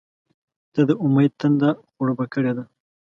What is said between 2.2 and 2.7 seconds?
کړې ده.